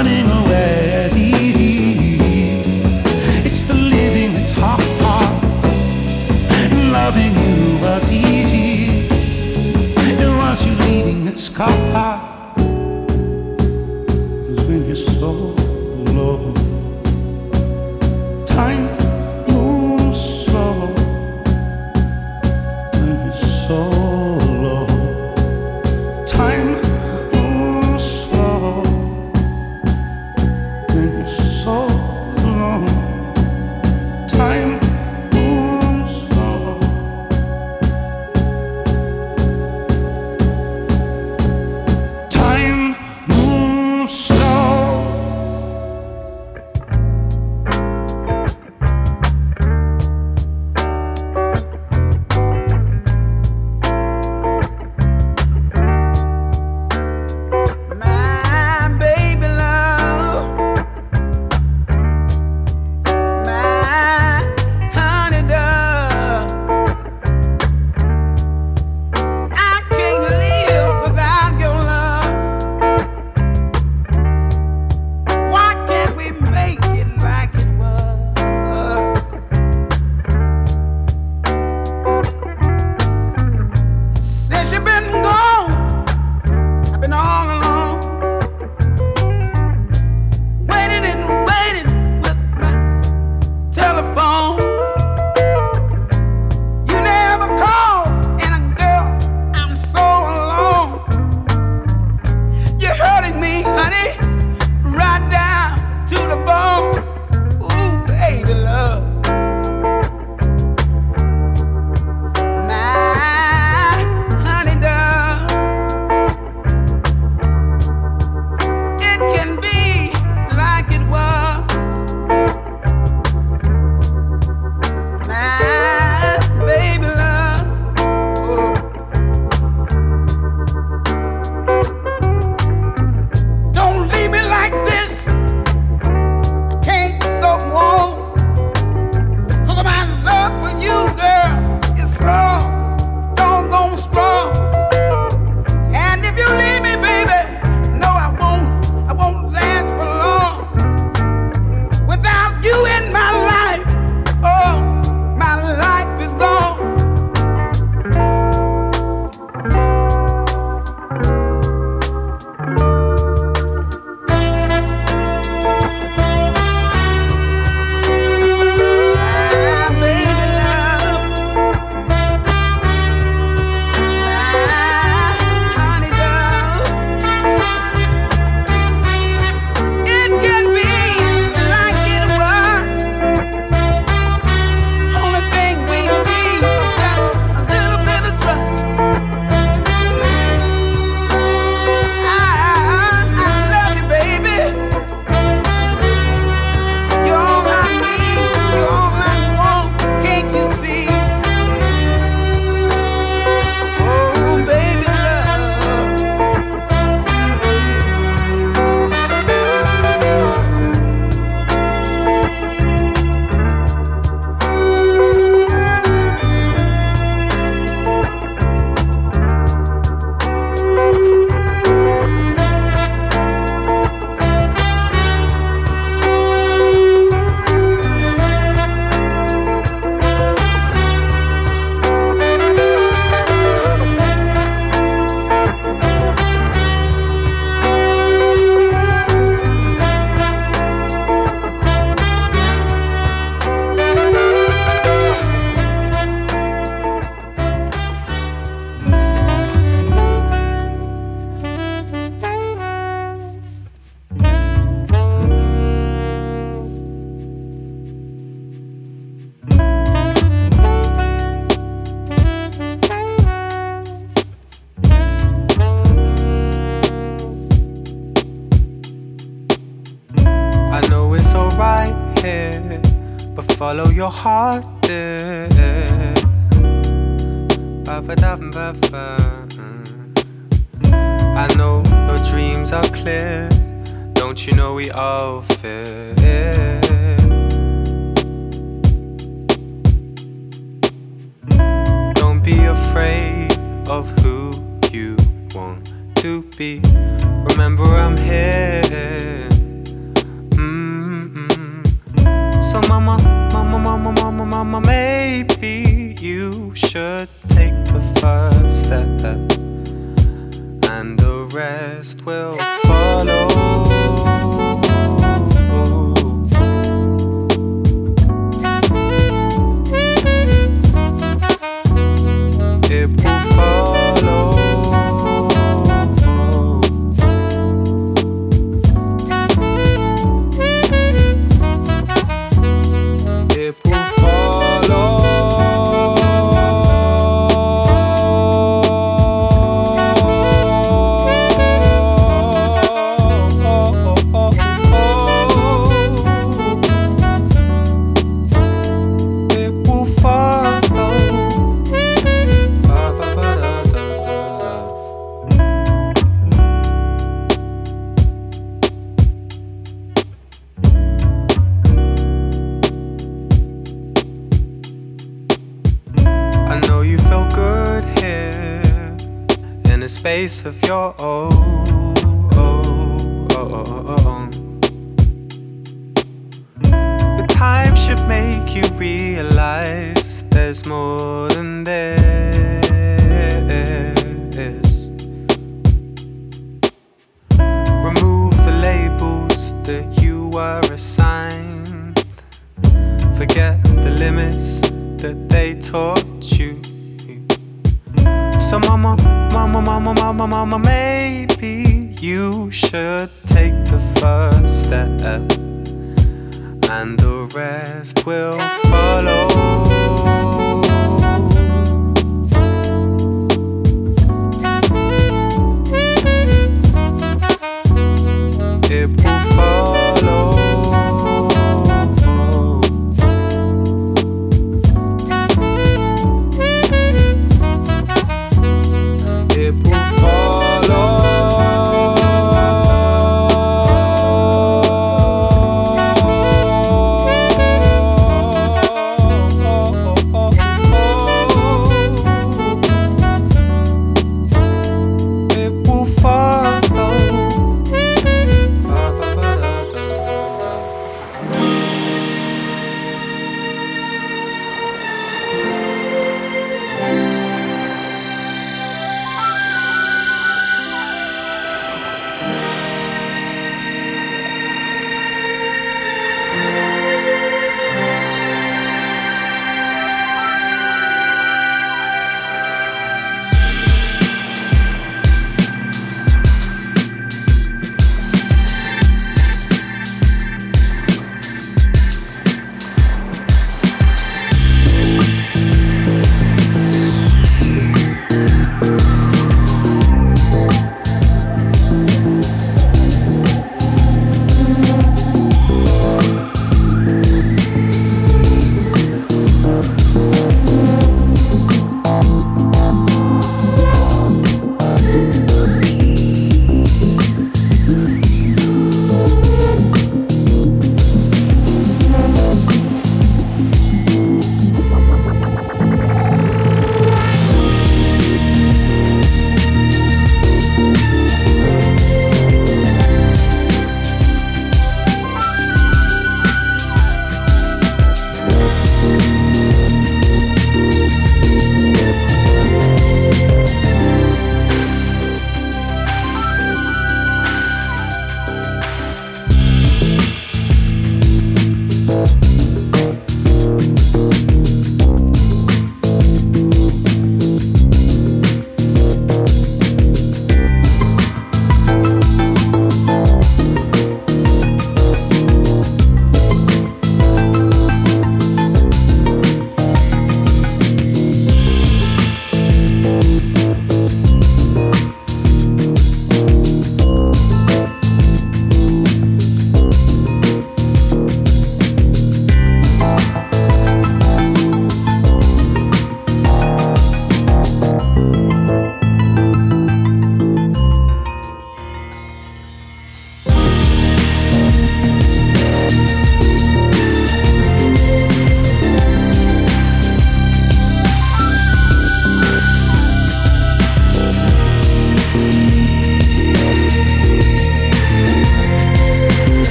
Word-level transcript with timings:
Running 0.00 0.39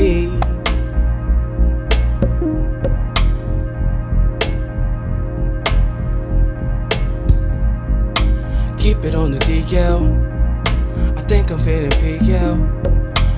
Keep 0.00 0.08
it 9.04 9.14
on 9.14 9.32
the 9.32 9.38
DL. 9.40 11.18
I 11.18 11.22
think 11.24 11.50
I'm 11.50 11.58
feeling 11.58 11.90
PL. 11.90 12.56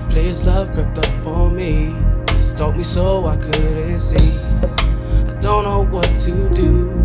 Players 0.08 0.44
love 0.46 0.72
crept 0.72 0.98
up 0.98 1.26
on 1.26 1.56
me. 1.56 1.96
Stalked 2.38 2.76
me 2.76 2.84
so 2.84 3.26
I 3.26 3.36
couldn't 3.38 3.98
see. 3.98 4.38
I 4.38 5.36
don't 5.40 5.64
know 5.64 5.84
what 5.84 6.06
to 6.20 6.48
do. 6.50 7.02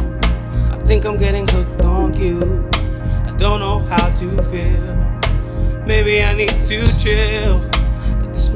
I 0.71 0.77
think 0.85 1.03
I'm 1.03 1.17
getting 1.17 1.47
hooked 1.47 1.81
on 1.81 2.13
you. 2.13 2.69
I 3.25 3.35
don't 3.39 3.59
know 3.59 3.79
how 3.79 4.07
to 4.17 4.43
feel. 4.43 4.95
Maybe 5.87 6.21
I 6.21 6.35
need 6.35 6.49
to 6.67 6.99
chill. 6.99 7.66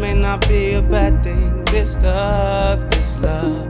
May 0.01 0.15
not 0.15 0.47
be 0.47 0.73
a 0.73 0.81
bad 0.81 1.23
thing. 1.23 1.63
This 1.65 1.95
love, 1.97 2.89
this 2.89 3.13
love. 3.17 3.67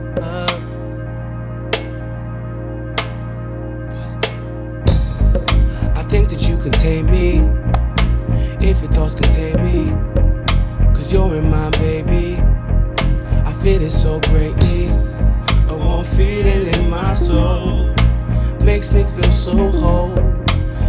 I 5.94 6.02
think 6.08 6.30
that 6.30 6.48
you 6.48 6.56
can 6.56 6.72
tame 6.72 7.10
me 7.10 7.40
if 8.66 8.80
your 8.80 8.90
thoughts 8.92 9.14
contain 9.14 9.62
me. 9.62 9.88
Cause 10.94 11.12
you're 11.12 11.36
in 11.36 11.50
my 11.50 11.68
baby. 11.72 12.40
I 13.44 13.52
feel 13.60 13.82
it 13.82 13.90
so 13.90 14.18
greatly. 14.30 14.86
A 15.68 15.76
warm 15.76 16.06
feeling 16.06 16.66
in 16.66 16.88
my 16.88 17.12
soul 17.12 17.94
makes 18.64 18.90
me 18.90 19.04
feel 19.04 19.32
so 19.32 19.68
whole. 19.68 20.14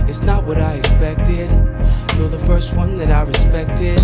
It's 0.08 0.24
not 0.24 0.46
what 0.46 0.58
I 0.58 0.76
expected. 0.76 1.50
You're 2.16 2.30
the 2.30 2.42
first 2.48 2.78
one 2.78 2.96
that 2.96 3.12
I 3.12 3.24
respected. 3.24 4.00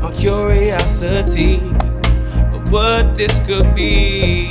My 0.00 0.12
curiosity 0.14 1.56
of 2.54 2.70
what 2.70 3.16
this 3.18 3.38
could 3.46 3.74
be. 3.74 4.48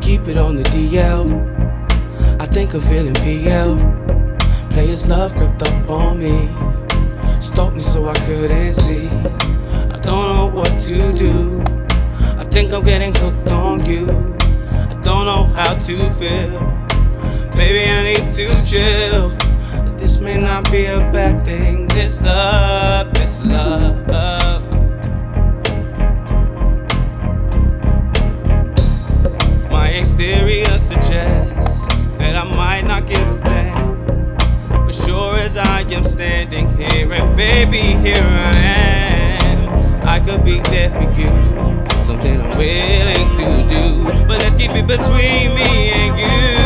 Keep 0.00 0.28
it 0.28 0.38
on 0.38 0.56
the 0.56 0.62
DL. 0.72 1.28
I 2.40 2.46
think 2.46 2.72
I'm 2.72 2.80
feeling 2.80 3.14
PL. 3.14 3.76
Players 4.70 5.06
love 5.06 5.32
crept 5.36 5.62
up 5.62 5.90
on 5.90 6.18
me. 6.18 6.48
Stalked 7.40 7.74
me 7.74 7.80
so 7.80 8.08
I 8.08 8.14
couldn't 8.26 8.74
see. 8.74 9.08
I 9.08 9.98
don't 10.00 10.28
know 10.34 10.50
what 10.52 10.72
to 10.84 11.12
do. 11.12 11.62
I 12.38 12.44
think 12.44 12.72
I'm 12.72 12.84
getting 12.84 13.14
hooked 13.14 13.48
on 13.48 13.84
you. 13.84 14.06
I 14.70 14.98
don't 15.02 15.26
know 15.26 15.44
how 15.54 15.74
to 15.74 16.10
feel. 16.12 16.60
Maybe 17.54 17.84
I 17.84 18.02
need 18.02 18.34
to 18.34 18.66
chill. 18.66 19.43
May 20.24 20.38
not 20.38 20.72
be 20.72 20.86
a 20.86 21.00
bad 21.12 21.44
thing. 21.44 21.86
This 21.88 22.22
love, 22.22 23.12
this 23.12 23.42
love. 23.42 24.62
My 29.70 29.88
exterior 29.88 30.78
suggests 30.78 31.84
that 32.16 32.36
I 32.36 32.44
might 32.56 32.86
not 32.86 33.06
give 33.06 33.20
a 33.20 33.38
damn. 33.44 34.06
But 34.86 34.94
sure 34.94 35.36
as 35.36 35.58
I 35.58 35.82
am 35.82 36.04
standing 36.04 36.74
here, 36.74 37.12
and 37.12 37.36
baby, 37.36 37.92
here 38.02 38.16
I 38.16 38.56
am. 39.42 40.08
I 40.08 40.20
could 40.20 40.42
be 40.42 40.60
there 40.70 40.88
for 40.88 41.04
you. 41.20 41.28
Something 42.02 42.40
I'm 42.40 42.56
willing 42.56 43.28
to 43.36 43.68
do. 43.68 44.04
But 44.26 44.40
let's 44.40 44.56
keep 44.56 44.70
it 44.70 44.86
between 44.86 45.54
me 45.54 45.90
and 45.92 46.18
you. 46.18 46.63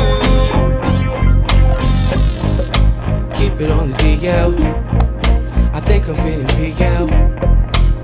I 4.21 5.81
think 5.87 6.09
I'm 6.09 6.17
feeling 6.17 6.47
PL. 6.49 7.07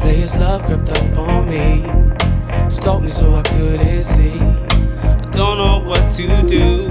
Players 0.01 0.37
love 0.37 0.63
crept 0.65 0.89
up 0.91 1.19
on 1.19 1.49
me. 1.49 1.83
Stalked 2.71 3.03
me 3.03 3.09
so 3.09 3.35
I 3.35 3.43
couldn't 3.43 4.05
see. 4.05 4.39
I 4.39 5.29
don't 5.33 5.59
know 5.59 5.83
what 5.85 6.13
to 6.15 6.27
do. 6.47 6.89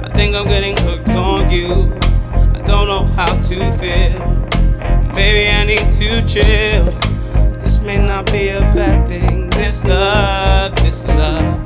I 0.00 0.10
think 0.14 0.36
I'm 0.36 0.46
getting 0.46 0.76
hooked 0.76 1.08
on 1.10 1.50
you. 1.50 1.92
I 2.54 2.62
don't 2.64 2.86
know 2.86 3.06
how 3.16 3.26
to 3.26 3.72
feel. 3.78 4.20
Maybe 5.16 5.48
I 5.50 5.64
need 5.64 5.78
to 5.98 6.28
chill. 6.28 6.84
This 7.64 7.80
may 7.80 7.98
not 7.98 8.30
be 8.30 8.50
a 8.50 8.60
bad 8.60 9.08
thing. 9.08 9.50
This 9.50 9.82
love, 9.82 10.72
this 10.76 11.02
love, 11.08 11.64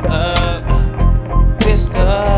this 1.60 1.90
love, 1.90 2.29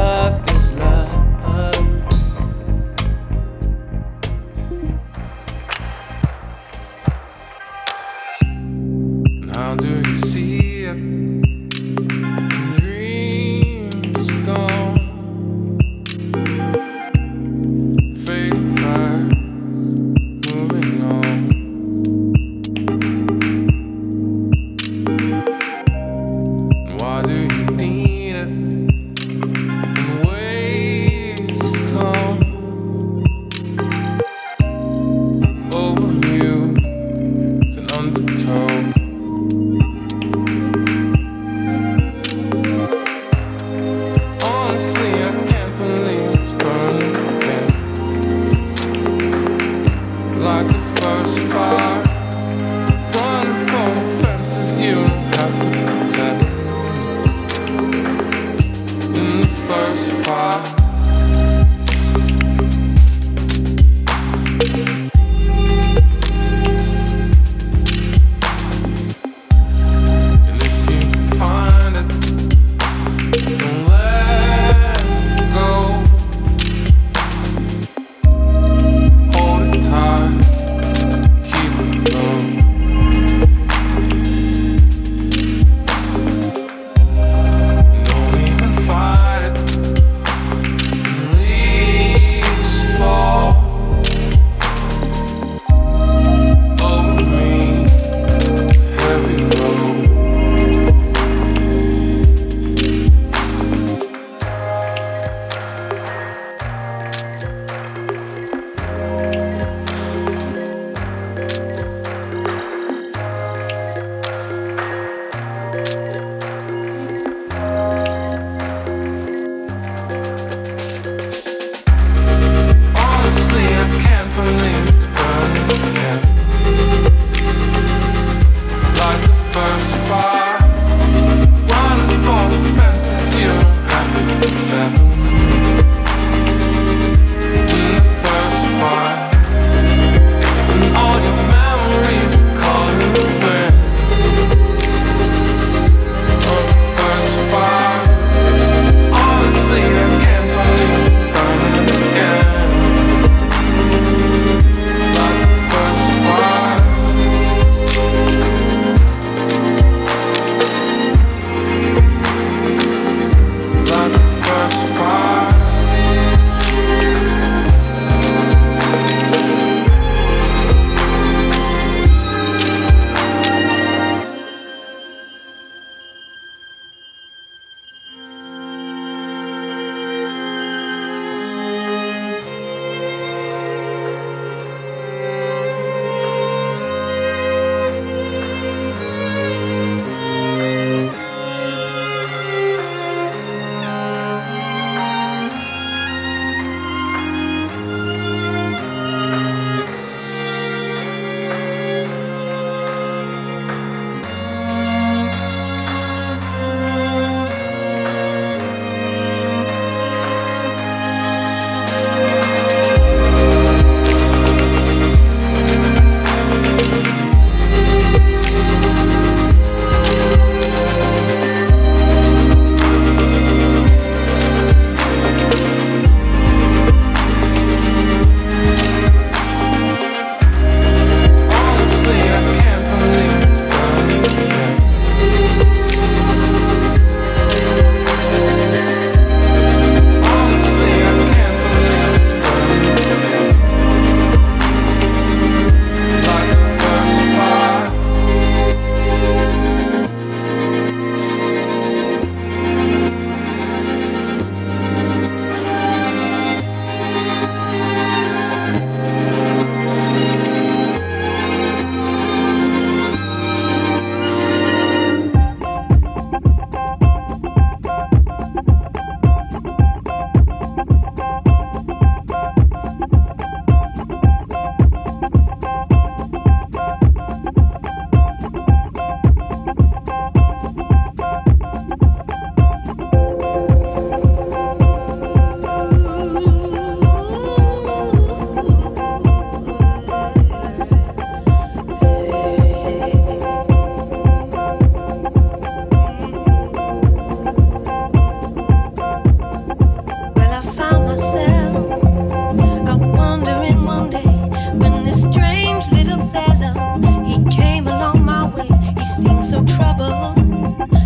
trouble, 309.76 310.34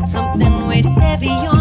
something 0.06 0.66
weighed 0.66 0.86
heavy 0.86 1.28
on. 1.28 1.55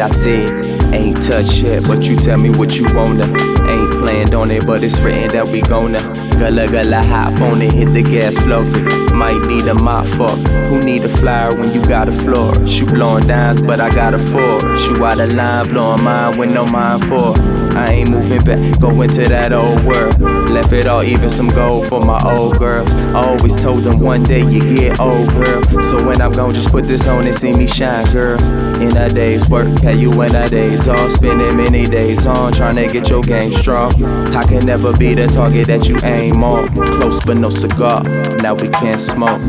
I 0.00 0.08
said. 0.08 0.94
Ain't 0.94 1.22
touch 1.22 1.62
yet, 1.62 1.84
but 1.86 2.08
you 2.08 2.16
tell 2.16 2.38
me 2.38 2.50
what 2.50 2.78
you 2.78 2.86
wanna. 2.94 3.24
Ain't 3.68 3.92
planned 3.92 4.34
on 4.34 4.50
it, 4.50 4.66
but 4.66 4.82
it's 4.82 4.98
written 5.00 5.30
that 5.32 5.46
we 5.46 5.60
gonna. 5.60 6.00
Gullah 6.38 6.66
gullah 6.68 7.02
hop 7.02 7.40
on 7.40 7.62
it, 7.62 7.72
hit 7.72 7.92
the 7.92 8.02
gas 8.02 8.36
fluffy. 8.38 8.82
Might 9.14 9.46
need 9.46 9.68
a 9.68 9.74
mop 9.74 10.06
fuck. 10.06 10.38
Who 10.68 10.82
need 10.82 11.04
a 11.04 11.08
flyer 11.08 11.54
when 11.54 11.72
you 11.72 11.82
got 11.82 12.08
a 12.08 12.12
floor? 12.12 12.54
Shoot 12.66 12.88
blowing 12.88 13.26
dimes, 13.26 13.60
but 13.62 13.80
I 13.80 13.94
got 13.94 14.14
a 14.14 14.18
four. 14.18 14.60
Shoot 14.76 15.00
out 15.02 15.20
of 15.20 15.32
line, 15.34 15.68
blowing 15.68 16.02
mine 16.02 16.38
with 16.38 16.50
no 16.50 16.66
mind 16.66 17.04
for. 17.04 17.34
I 17.76 17.92
ain't 17.92 18.10
moving 18.10 18.42
back, 18.42 18.80
go 18.80 19.02
into 19.02 19.28
that 19.28 19.52
old 19.52 19.84
world. 19.84 20.39
Left 20.50 20.72
it 20.72 20.86
all, 20.86 21.04
even 21.04 21.30
some 21.30 21.48
gold 21.48 21.86
for 21.86 22.04
my 22.04 22.20
old 22.28 22.58
girls. 22.58 22.92
I 22.92 23.24
always 23.24 23.54
told 23.62 23.84
them 23.84 24.00
one 24.00 24.24
day 24.24 24.40
you 24.50 24.60
get 24.60 24.98
old, 24.98 25.30
girl. 25.30 25.62
So 25.80 26.04
when 26.04 26.20
I'm 26.20 26.32
gone, 26.32 26.52
just 26.52 26.70
put 26.70 26.86
this 26.86 27.06
on 27.06 27.24
and 27.26 27.34
see 27.34 27.54
me 27.54 27.68
shine, 27.68 28.04
girl. 28.12 28.38
In 28.82 28.96
a 28.96 29.08
day's 29.08 29.48
work, 29.48 29.68
how 29.82 29.90
you 29.90 30.10
in 30.22 30.34
a 30.34 30.48
day's 30.48 30.88
off. 30.88 31.12
Spending 31.12 31.56
many 31.56 31.86
days 31.86 32.26
on, 32.26 32.52
trying 32.52 32.76
to 32.76 32.92
get 32.92 33.08
your 33.08 33.22
game 33.22 33.52
strong. 33.52 33.92
I 34.34 34.44
can 34.44 34.66
never 34.66 34.92
be 34.96 35.14
the 35.14 35.28
target 35.28 35.68
that 35.68 35.88
you 35.88 35.98
aim 36.02 36.42
on. 36.42 36.68
Close 36.98 37.20
but 37.24 37.36
no 37.36 37.48
cigar, 37.48 38.02
now 38.42 38.54
we 38.54 38.68
can't 38.68 39.00
smoke. 39.00 39.40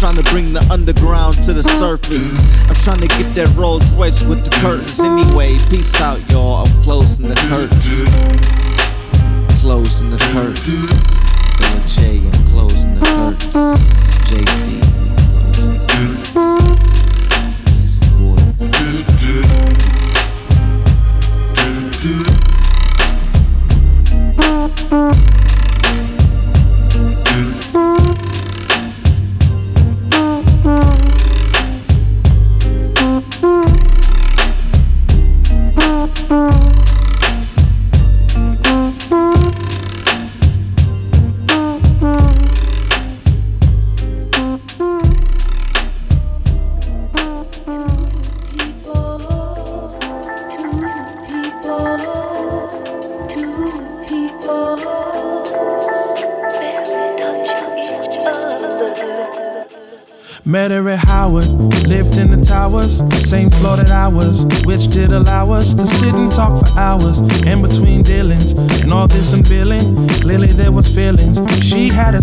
Trying 0.00 0.16
to 0.16 0.22
bring 0.30 0.54
the 0.54 0.66
underground 0.72 1.42
to 1.42 1.52
the 1.52 1.62
surface. 1.62 2.40
I'm 2.70 2.74
trying 2.74 3.06
to 3.06 3.06
get 3.06 3.34
that 3.34 3.54
Rolls 3.54 3.84
Royce 3.98 4.24
with 4.24 4.42
the 4.42 4.50
curtains. 4.56 4.98
Anyway, 4.98 5.58
peace 5.68 5.94
out, 6.00 6.18
y'all. 6.30 6.64
I'm 6.64 6.82
closing 6.82 7.28
the 7.28 7.34
curtains. 7.52 8.00
Closing 9.60 10.08
the 10.08 10.16
curtains. 10.32 10.90
Illa 11.60 11.84
J 11.86 12.16
and 12.16 12.48
closing 12.48 12.94
the 12.94 13.04
curtains. 13.04 13.54
JD, 14.24 14.80
closing 15.34 15.76
the 15.76 15.84
curtains. 15.86 16.50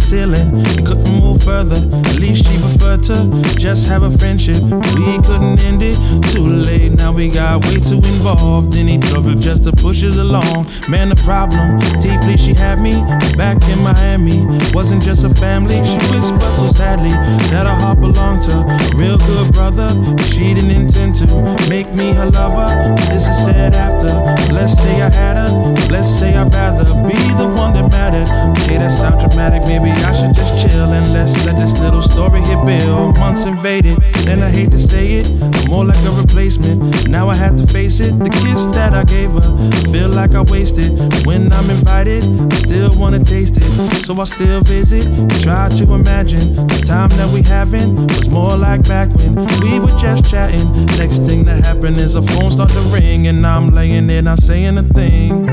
Ceiling, 0.08 0.64
couldn't 0.86 1.20
move 1.20 1.44
further. 1.44 1.76
At 2.08 2.16
least 2.18 2.46
she 2.46 2.58
preferred 2.98 3.42
to 3.42 3.60
just 3.60 3.88
have 3.88 4.04
a 4.04 4.18
friendship. 4.18 4.62
We 4.64 5.18
couldn't 5.24 5.64
end 5.64 5.82
it 5.82 5.98
too 6.34 6.48
late. 6.48 6.94
Now 6.94 7.14
we 7.14 7.30
got 7.30 7.66
way 7.66 7.80
too 7.80 7.96
involved 7.96 8.76
in 8.76 8.90
each 8.90 9.12
other 9.14 9.36
just 9.36 9.64
to 9.64 9.72
push 9.72 10.04
us 10.04 10.18
along. 10.18 10.68
Man, 10.90 11.10
the 11.10 11.16
problem 11.24 11.78
deeply 12.02 12.38
she 12.38 12.54
had 12.54 12.82
me 12.82 12.94
back 13.36 13.58
in 13.70 13.80
Miami. 13.84 14.46
Wasn't 14.74 15.02
just 15.02 15.24
a 15.24 15.34
family. 15.36 15.76
She 15.76 15.98
whispered 16.12 16.42
so 16.42 16.68
sadly 16.74 17.12
that 17.52 17.66
her 17.68 17.76
heart 17.76 18.00
belonged 18.00 18.44
to 18.44 18.54
a 18.58 18.98
real 18.98 19.18
good 19.18 19.54
brother. 19.54 19.90
She 20.24 20.54
didn't 20.54 20.72
intend 20.72 21.16
to 21.16 21.26
make 21.70 21.94
me 21.94 22.14
her 22.14 22.30
lover. 22.32 22.70
This 23.10 23.28
is 23.28 23.38
said 23.46 23.76
after. 23.76 24.14
Let's 24.54 24.74
say 24.74 25.02
I 25.02 25.14
had 25.14 25.38
her. 25.38 25.74
Let's 25.90 26.10
say 26.10 26.36
I'd 26.36 26.54
rather 26.54 26.86
be 27.08 27.18
the 27.38 27.48
one 27.56 27.74
that 27.74 27.92
mattered. 27.92 28.30
Okay, 28.62 28.78
that 28.78 28.92
sounds 28.92 29.22
dramatic. 29.24 29.64
Maybe 29.64 29.92
I 29.92 30.14
should 30.14 30.36
just 30.36 30.62
chill 30.62 30.94
and 30.94 31.14
let's 31.14 31.46
let 31.46 31.56
this 31.56 31.80
little 31.80 32.02
story 32.02 32.42
hit 32.42 32.64
Months 32.88 33.46
invaded, 33.46 33.98
and 34.30 34.42
I 34.42 34.50
hate 34.50 34.72
to 34.72 34.80
say 34.80 35.16
it, 35.16 35.28
I'm 35.42 35.70
more 35.70 35.84
like 35.84 35.98
a 36.06 36.12
replacement. 36.12 37.10
Now 37.10 37.28
I 37.28 37.36
have 37.36 37.58
to 37.58 37.68
face 37.68 38.00
it. 38.00 38.18
The 38.18 38.30
kiss 38.30 38.68
that 38.68 38.94
I 38.94 39.04
gave 39.04 39.32
her, 39.32 39.42
I 39.42 39.92
feel 39.92 40.08
like 40.08 40.32
I 40.32 40.44
wasted. 40.50 40.92
When 41.26 41.52
I'm 41.52 41.70
invited, 41.70 42.24
I 42.24 42.56
still 42.56 42.92
wanna 42.98 43.24
taste 43.24 43.58
it. 43.58 43.64
So 44.06 44.20
I 44.22 44.24
still 44.24 44.62
visit, 44.62 45.04
try 45.44 45.68
to 45.68 45.94
imagine 45.94 46.56
the 46.56 46.84
time 46.88 47.10
that 47.10 47.30
we 47.34 47.42
having 47.42 48.08
was 48.08 48.30
more 48.30 48.56
like 48.56 48.88
back 48.88 49.10
when 49.16 49.36
we 49.62 49.80
were 49.80 49.98
just 50.00 50.30
chatting. 50.30 50.86
Next 50.98 51.20
thing 51.28 51.44
that 51.46 51.66
happened 51.66 51.98
is 51.98 52.16
a 52.16 52.22
phone 52.22 52.52
start 52.52 52.70
to 52.70 52.80
ring, 52.94 53.28
and 53.28 53.46
I'm 53.46 53.72
laying 53.72 54.08
there 54.08 54.22
not 54.22 54.40
saying 54.40 54.78
a 54.78 54.84
thing. 54.84 55.46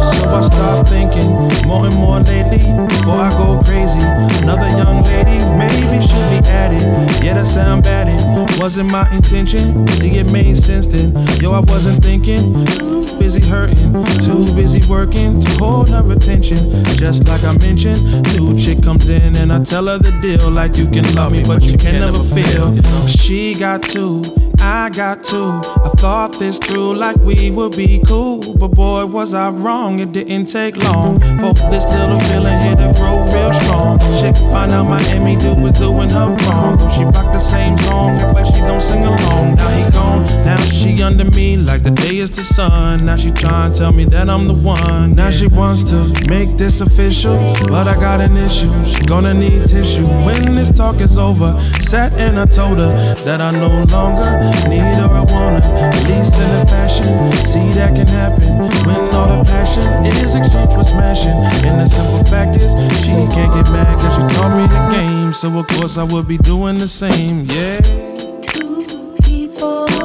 So 0.00 0.28
I 0.28 0.42
stop 0.42 0.88
thinking 0.88 1.30
more 1.66 1.86
and 1.86 1.94
more 1.96 2.20
lately 2.20 2.58
before 2.88 3.20
I 3.20 3.30
go 3.36 3.60
crazy. 3.64 4.00
Another 4.42 4.68
young 4.76 5.02
lady 5.04 5.38
maybe 5.56 6.00
should 6.02 6.28
be 6.30 6.48
added. 6.48 6.82
Yeah, 7.22 7.34
that 7.34 7.46
sound 7.46 7.84
bad. 7.84 8.08
It 8.08 8.60
wasn't 8.60 8.90
my 8.90 9.10
intention. 9.14 9.86
See, 9.88 10.18
it 10.18 10.32
made 10.32 10.56
sense 10.56 10.86
then. 10.86 11.14
Yo, 11.40 11.52
I 11.52 11.60
wasn't 11.60 12.02
thinking. 12.02 12.64
Too 12.66 13.02
busy 13.18 13.46
hurting, 13.48 13.92
too 14.24 14.44
busy 14.54 14.80
working 14.90 15.38
to 15.40 15.50
hold 15.58 15.90
her 15.90 16.12
attention. 16.12 16.84
Just 16.96 17.28
like 17.28 17.44
I 17.44 17.56
mentioned, 17.58 18.02
new 18.34 18.58
chick 18.58 18.82
comes 18.82 19.08
in 19.08 19.36
and 19.36 19.52
I 19.52 19.62
tell 19.62 19.86
her 19.86 19.98
the 19.98 20.12
deal. 20.20 20.50
Like 20.50 20.76
you 20.76 20.88
can 20.88 21.04
love 21.14 21.32
me, 21.32 21.44
but 21.44 21.62
you 21.62 21.76
can 21.76 22.00
never 22.00 22.22
feel. 22.34 22.82
She 23.06 23.54
got 23.54 23.82
two. 23.82 24.22
I 24.64 24.90
got 24.90 25.24
two. 25.24 25.60
I 25.84 25.90
thought 25.96 26.38
this 26.38 26.58
through 26.58 26.94
like 26.94 27.16
we 27.26 27.50
would 27.50 27.76
be 27.76 28.00
cool. 28.06 28.54
But 28.54 28.68
boy, 28.68 29.06
was 29.06 29.34
I 29.34 29.50
wrong. 29.50 29.98
It 29.98 30.12
didn't 30.12 30.46
take 30.46 30.76
long 30.76 31.18
for 31.18 31.52
this 31.68 31.84
little 31.86 32.20
feeling 32.20 32.60
here 32.60 32.76
to 32.76 32.92
grow 32.96 33.24
real 33.34 33.52
strong. 33.54 33.98
Chick 34.20 34.36
find 34.52 34.70
out 34.70 34.84
Miami 34.84 35.36
dude 35.36 35.58
was 35.58 35.72
doing 35.72 36.08
her 36.10 36.36
wrong. 36.46 36.78
Though 36.78 36.90
she 36.90 37.02
rocked 37.02 37.32
the 37.32 37.40
same 37.40 37.76
song, 37.78 38.16
but 38.32 38.44
she 38.52 38.60
don't 38.60 38.80
sing 38.80 39.04
along. 39.04 39.56
Now 39.56 39.68
he 39.70 39.90
gone. 39.90 40.24
Now 40.44 40.56
she 40.58 41.02
under 41.02 41.24
me 41.24 41.56
like 41.56 41.82
the 41.82 41.90
day 41.90 42.18
is 42.18 42.30
the 42.30 42.42
sun. 42.42 43.04
Now 43.04 43.16
she 43.16 43.32
trying 43.32 43.72
to 43.72 43.78
tell 43.78 43.92
me 43.92 44.04
that 44.06 44.30
I'm 44.30 44.46
the 44.46 44.54
one. 44.54 45.16
Now 45.16 45.30
she 45.30 45.48
wants 45.48 45.82
to 45.90 45.96
make 46.28 46.50
this 46.50 46.80
official. 46.80 47.36
But 47.66 47.88
I 47.88 47.94
got 47.98 48.20
an 48.20 48.36
issue. 48.36 48.72
She 48.84 49.02
gonna 49.06 49.34
need 49.34 49.68
tissue 49.68 50.06
when 50.24 50.54
this 50.54 50.70
talk 50.70 51.00
is 51.00 51.18
over. 51.18 51.58
Sat 51.80 52.12
and 52.12 52.38
I 52.38 52.46
told 52.46 52.78
her 52.78 53.14
that 53.24 53.40
I 53.40 53.50
no 53.50 53.84
longer 53.92 54.51
need 54.68 54.94
her. 54.98 55.08
I 55.08 55.24
wanna, 55.32 55.62
At 55.62 55.96
least 56.08 56.34
in 56.34 56.50
a 56.60 56.66
fashion. 56.66 57.32
See 57.50 57.70
that 57.78 57.94
can 57.94 58.08
happen 58.08 58.58
when 58.86 59.00
all 59.14 59.28
the 59.28 59.44
passion 59.44 59.84
is 60.06 60.34
exchanged 60.34 60.72
for 60.74 60.84
smashing. 60.84 61.38
And 61.66 61.80
the 61.80 61.86
simple 61.86 62.24
fact 62.30 62.56
is, 62.56 62.72
she 63.00 63.12
can't 63.34 63.52
get 63.54 63.70
mad 63.72 63.98
cause 64.00 64.14
she 64.14 64.36
taught 64.36 64.56
me 64.56 64.66
the 64.66 64.82
game. 64.90 65.32
So 65.32 65.48
of 65.58 65.66
course 65.68 65.96
I 65.96 66.04
would 66.04 66.28
be 66.28 66.38
doing 66.38 66.78
the 66.78 66.88
same. 66.88 67.44
Yeah. 67.44 68.11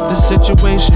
The 0.08 0.16
situation, 0.16 0.95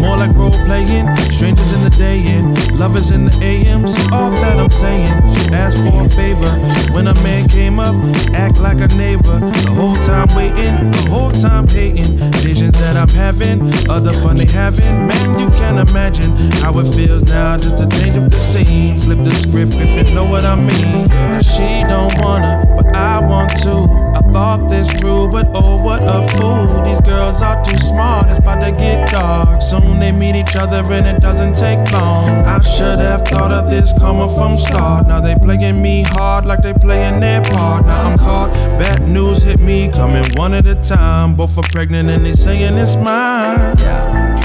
more 0.00 0.16
like 0.16 0.34
role 0.36 0.50
playing. 0.66 1.06
Strangers 1.34 1.72
in 1.74 1.82
the 1.82 1.94
day 1.98 2.22
and 2.26 2.54
lovers 2.78 3.10
in 3.10 3.24
the 3.24 3.36
AM. 3.42 3.88
So 3.88 4.00
all 4.14 4.30
that 4.30 4.58
I'm 4.58 4.70
saying, 4.70 5.08
ask 5.52 5.76
for 5.82 6.06
a 6.06 6.08
favor. 6.08 6.50
When 6.94 7.08
a 7.08 7.14
man 7.22 7.48
came 7.48 7.80
up, 7.80 7.94
act 8.34 8.60
like 8.60 8.78
a 8.80 8.88
neighbor. 8.96 9.38
The 9.66 9.72
whole 9.74 9.96
time 9.96 10.28
waiting, 10.36 10.90
the 10.90 11.06
whole 11.10 11.32
time 11.32 11.66
hating. 11.66 12.16
Visions 12.42 12.78
that 12.80 12.96
I'm 12.96 13.12
having, 13.14 13.72
other 13.90 14.12
fun 14.12 14.36
they 14.36 14.46
having. 14.46 15.06
Man, 15.08 15.38
you 15.38 15.48
can't 15.58 15.88
imagine 15.90 16.30
how 16.62 16.78
it 16.78 16.92
feels 16.94 17.24
now 17.24 17.56
just 17.56 17.78
to 17.78 17.86
change 17.98 18.16
up 18.16 18.30
the 18.30 18.36
scene. 18.36 19.00
Flip 19.00 19.18
the 19.18 19.34
script 19.34 19.74
if 19.74 20.08
you 20.08 20.14
know 20.14 20.24
what 20.24 20.44
I 20.44 20.54
mean. 20.54 21.08
She 21.42 21.82
don't 21.88 22.14
wanna, 22.22 22.64
but 22.76 22.94
I 22.94 23.18
want 23.18 23.50
to. 23.62 24.02
I 24.14 24.20
thought 24.32 24.68
this 24.68 24.90
through, 24.92 25.28
but 25.28 25.50
oh, 25.54 25.80
what 25.80 26.02
a 26.02 26.26
fool. 26.36 26.82
These 26.84 27.00
girls 27.00 27.42
are 27.42 27.62
too 27.64 27.78
smart. 27.78 28.26
It's 28.28 28.44
about 28.52 28.64
to 28.64 28.76
get 28.76 29.08
dark. 29.08 29.62
Soon 29.62 29.98
they 29.98 30.12
meet 30.12 30.34
each 30.34 30.56
other 30.56 30.82
and 30.92 31.06
it 31.06 31.20
doesn't 31.20 31.54
take 31.54 31.78
long. 31.92 32.28
I 32.44 32.60
should 32.62 32.98
have 32.98 33.22
thought 33.26 33.50
of 33.50 33.70
this 33.70 33.92
coming 33.98 34.34
from 34.34 34.56
start. 34.56 35.06
Now 35.06 35.20
they 35.20 35.34
playing 35.36 35.80
me 35.80 36.04
hard 36.08 36.46
like 36.46 36.62
they 36.62 36.74
playing 36.74 37.20
their 37.20 37.40
part. 37.42 37.86
Now 37.86 38.10
I'm 38.10 38.18
caught. 38.18 38.52
Bad 38.78 39.08
news 39.08 39.42
hit 39.42 39.60
me 39.60 39.90
coming 39.90 40.24
one 40.34 40.54
at 40.54 40.66
a 40.66 40.74
time. 40.74 41.34
Both 41.34 41.56
are 41.58 41.68
pregnant 41.70 42.10
and 42.10 42.26
they 42.26 42.34
saying 42.34 42.76
it's 42.78 42.96
mine. 42.96 43.74
Yeah. 43.78 44.38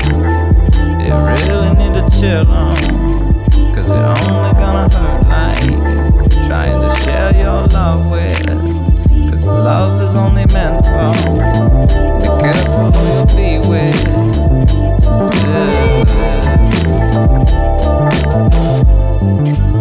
You 1.08 1.14
really 1.14 1.74
need 1.76 1.94
to 1.94 2.20
chill 2.20 2.48
on. 2.48 2.76
Cause 3.74 3.88
you're 3.88 4.34
only 4.34 4.54
gonna 4.60 4.90
hurt 4.96 5.24
like 5.28 6.48
trying 6.48 6.82
to 6.82 6.96
share 7.02 7.36
your 7.36 7.68
love 7.68 8.10
with. 8.12 8.46
Cause 9.30 9.42
love 9.42 10.02
is 10.02 10.16
only 10.16 10.46
meant 10.54 10.86
for. 10.86 12.27
Careful 12.48 12.92
who 12.94 13.04
you 13.12 13.26
be 13.36 13.60
with. 13.68 14.08
Now 19.44 19.77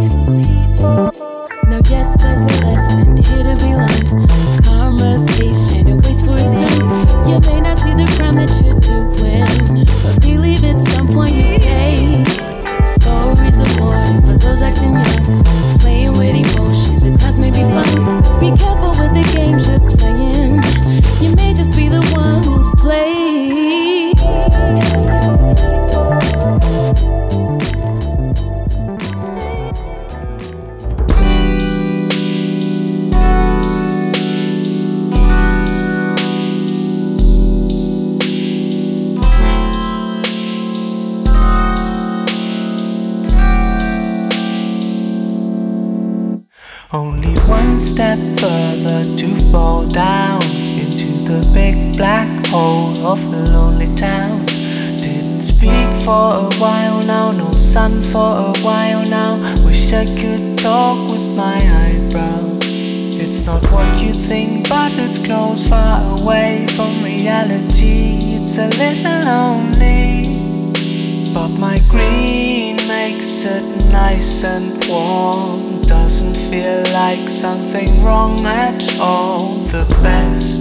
warm. 74.89 75.81
Doesn't 75.83 76.37
feel 76.51 76.83
like 76.93 77.31
something 77.31 77.89
wrong 78.03 78.39
at 78.45 79.01
all. 79.01 79.39
The 79.71 79.85
best 80.03 80.61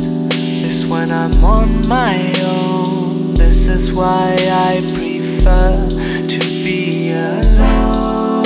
is 0.63 0.89
when 0.89 1.11
I'm 1.11 1.33
on 1.43 1.87
my 1.87 2.33
own. 2.45 3.33
This 3.33 3.67
is 3.67 3.93
why 3.95 4.35
I 4.39 4.81
prefer 4.93 5.87
to 6.27 6.39
be 6.63 7.11
alone. 7.11 8.43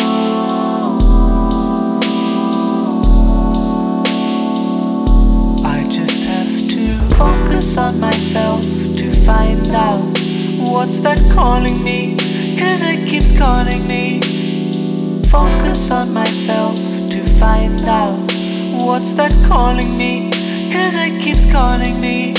I 5.65 5.86
just 5.89 6.27
have 6.30 6.57
to 6.75 7.15
focus 7.15 7.77
on 7.77 7.99
myself 7.99 8.61
to 8.61 9.11
find 9.25 9.67
out 9.69 10.01
what's 10.71 11.01
that 11.01 11.19
calling 11.34 11.84
me. 11.84 12.15
Cause 12.57 12.82
it 12.84 13.07
keeps 13.07 13.38
calling 13.38 13.88
me. 13.88 14.38
Focus 15.32 15.91
on 15.91 16.11
myself 16.11 16.75
to 17.11 17.23
find 17.39 17.80
out 17.82 18.17
what's 18.82 19.13
that 19.13 19.32
calling 19.47 19.95
me. 19.95 20.32
Cause 20.73 20.95
it 20.95 21.21
keeps 21.21 21.45
calling 21.51 22.01
me. 22.01 22.34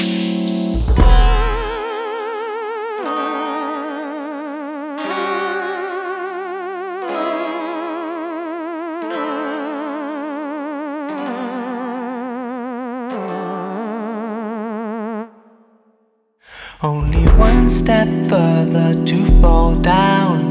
Only 16.82 17.24
one 17.38 17.68
step 17.68 18.09
further 18.28 18.95
to 19.05 19.16
fall 19.41 19.76
down 19.76 20.49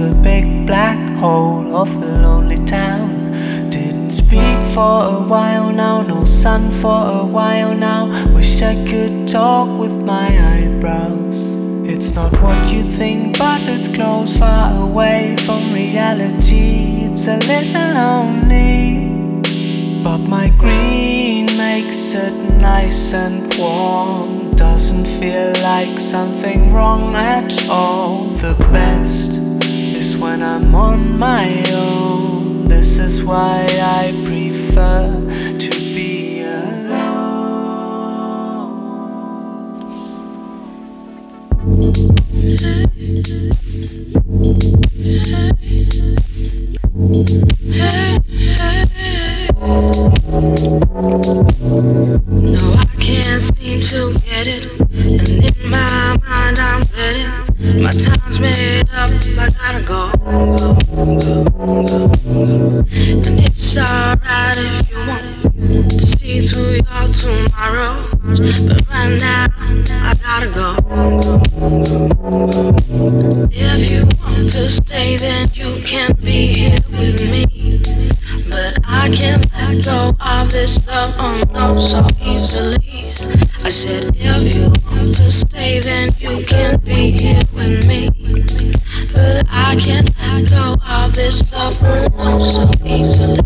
the 0.00 0.14
big 0.22 0.66
black 0.66 0.98
hole 1.18 1.76
of 1.76 1.94
a 1.96 2.06
lonely 2.22 2.56
town. 2.64 3.08
Didn't 3.68 4.10
speak 4.10 4.58
for 4.74 4.96
a 5.16 5.20
while 5.32 5.70
now, 5.70 6.00
no 6.00 6.24
sun 6.24 6.70
for 6.70 7.00
a 7.20 7.26
while 7.26 7.74
now. 7.74 8.02
Wish 8.34 8.62
I 8.62 8.74
could 8.88 9.28
talk 9.28 9.68
with 9.78 9.92
my 10.14 10.28
eyebrows. 10.52 11.38
It's 11.84 12.14
not 12.14 12.32
what 12.40 12.72
you 12.72 12.82
think, 12.82 13.38
but 13.38 13.60
it's 13.68 13.88
close, 13.94 14.38
far 14.38 14.82
away 14.82 15.36
from 15.44 15.60
reality. 15.74 17.04
It's 17.06 17.26
a 17.26 17.38
little 17.52 17.90
lonely. 18.00 18.80
But 20.02 20.20
my 20.36 20.48
green 20.56 21.44
makes 21.58 22.14
it 22.14 22.34
nice 22.58 23.12
and 23.12 23.52
warm. 23.58 24.56
Doesn't 24.56 25.08
feel 25.20 25.52
like 25.62 26.00
something 26.00 26.72
wrong 26.72 27.14
at 27.14 27.52
all. 27.68 28.24
The 28.44 28.54
best 28.72 29.39
when 30.20 30.42
I'm 30.42 30.74
on 30.74 31.18
my 31.18 31.64
own. 31.72 32.68
This 32.68 32.98
is 32.98 33.24
why 33.24 33.66
I 33.70 34.12
prefer 34.26 35.08
to 35.58 35.70
be 35.94 36.42
alone. 36.42 36.90
No, 52.52 52.74
I 52.74 52.84
can't 53.00 53.42
seem 53.42 53.80
to 53.80 54.18
get 54.20 54.46
it. 54.46 54.80
And 54.90 55.44
in 55.44 55.70
my. 55.70 55.89
My 57.80 57.90
time's 57.92 58.38
made 58.38 58.90
up, 58.90 59.10
I 59.38 59.48
gotta 59.48 59.82
go. 59.82 60.10
And 63.26 63.40
it's 63.40 63.78
alright 63.78 64.58
if 64.58 64.90
you 64.90 64.98
want 65.08 65.90
to 65.90 66.06
see 66.06 66.46
through 66.46 66.72
your 66.72 67.08
tomorrow. 67.14 68.06
But 68.20 68.86
right 68.90 69.18
now, 69.18 69.46
I 70.02 70.14
gotta 70.22 70.50
go. 70.50 70.76
If 73.50 73.90
you 73.90 74.02
want 74.20 74.50
to 74.50 74.70
stay, 74.70 75.16
then 75.16 75.48
you 75.54 75.82
can 75.82 76.12
be 76.22 76.52
here 76.52 76.76
with 76.90 77.22
me. 77.30 77.80
But 78.50 78.78
I 78.84 79.08
can't 79.08 79.50
let 79.54 79.84
go 79.84 80.14
of 80.20 80.50
this 80.50 80.78
love, 80.86 81.14
oh 81.16 81.42
no, 81.52 81.78
so 81.78 82.06
easily. 82.20 83.14
I 83.62 83.70
said, 83.70 84.16
if 84.16 84.54
you 84.54 84.72
want 84.90 85.14
to 85.16 85.30
stay, 85.30 85.80
then 85.80 86.12
you 86.18 86.44
can 86.44 86.78
be 86.80 87.12
here 87.12 87.39
with 87.60 87.86
me. 87.86 88.10
But 89.12 89.46
I 89.50 89.76
can't 89.76 90.10
let 90.18 90.50
go 90.50 90.76
of 90.86 91.14
this 91.14 91.42
love, 91.52 91.76
so 92.40 92.70
easily. 92.84 93.39